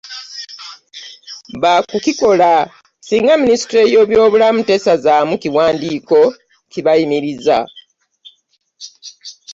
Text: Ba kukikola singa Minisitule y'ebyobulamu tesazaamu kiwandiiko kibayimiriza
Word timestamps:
Ba 1.61 1.73
kukikola 1.89 2.49
singa 3.07 3.33
Minisitule 3.41 3.81
y'ebyobulamu 3.93 4.61
tesazaamu 4.69 5.33
kiwandiiko 5.41 6.19
kibayimiriza 6.71 7.57